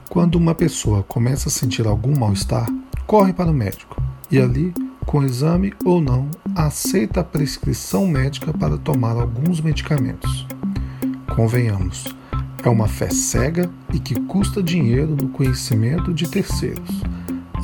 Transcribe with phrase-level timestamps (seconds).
[0.10, 2.66] Quando uma pessoa começa a sentir algum mal-estar,
[3.06, 4.02] corre para o médico
[4.32, 4.74] e ali,
[5.06, 10.48] com exame ou não, aceita a prescrição médica para tomar alguns medicamentos.
[11.36, 12.06] Convenhamos,
[12.64, 17.02] é uma fé cega e que custa dinheiro no conhecimento de terceiros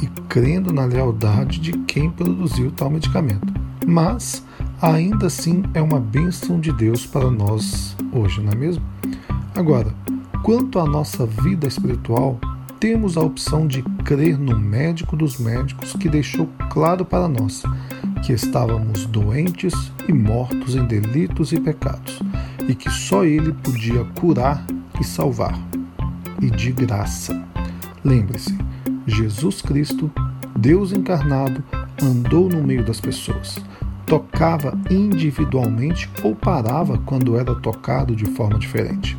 [0.03, 3.53] e crendo na lealdade de quem produziu tal medicamento.
[3.87, 4.43] Mas
[4.81, 8.83] ainda assim é uma bênção de Deus para nós hoje, não é mesmo?
[9.55, 9.95] Agora,
[10.43, 12.37] quanto à nossa vida espiritual,
[12.81, 17.63] temos a opção de crer no médico dos médicos que deixou claro para nós
[18.25, 19.73] que estávamos doentes
[20.05, 22.19] e mortos em delitos e pecados
[22.67, 24.65] e que só ele podia curar
[24.99, 25.57] e salvar.
[26.41, 27.41] E de graça.
[28.03, 28.57] Lembre-se,
[29.05, 30.09] Jesus Cristo,
[30.57, 31.61] Deus encarnado,
[32.01, 33.57] andou no meio das pessoas,
[34.05, 39.17] tocava individualmente ou parava quando era tocado de forma diferente.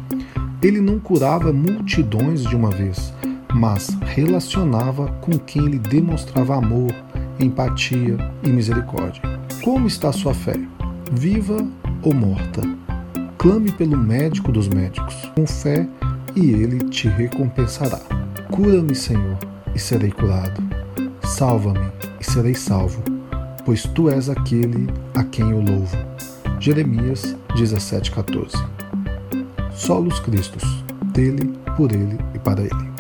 [0.63, 3.13] Ele não curava multidões de uma vez,
[3.53, 6.93] mas relacionava com quem lhe demonstrava amor,
[7.39, 9.23] empatia e misericórdia.
[9.63, 10.59] Como está sua fé?
[11.13, 11.59] Viva
[12.03, 12.63] ou morta?
[13.37, 15.87] Clame pelo médico dos médicos, com fé,
[16.35, 18.01] e ele te recompensará.
[18.51, 19.37] Cura-me, Senhor
[19.75, 20.63] e serei curado.
[21.23, 23.03] Salva-me e serei salvo,
[23.65, 25.97] pois tu és aquele a quem eu louvo.
[26.61, 28.53] Jeremias 17,14
[29.73, 30.63] Solos Cristos,
[31.13, 32.94] dele, por ele e para ele.